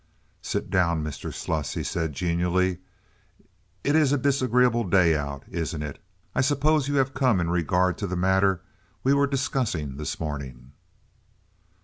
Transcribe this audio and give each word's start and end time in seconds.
"Sit 0.41 0.71
down, 0.71 1.03
Mr. 1.03 1.31
Sluss," 1.31 1.75
he 1.75 1.83
said, 1.83 2.13
genially. 2.13 2.79
"It's 3.83 4.11
a 4.11 4.17
disagreeable 4.17 4.83
day 4.83 5.15
out, 5.15 5.43
isn't 5.47 5.83
it? 5.83 5.99
I 6.33 6.41
suppose 6.41 6.87
you 6.87 6.95
have 6.95 7.13
come 7.13 7.39
in 7.39 7.51
regard 7.51 7.99
to 7.99 8.07
the 8.07 8.17
matter 8.17 8.63
we 9.03 9.13
were 9.13 9.27
discussing 9.27 9.97
this 9.97 10.19
morning?" 10.19 10.71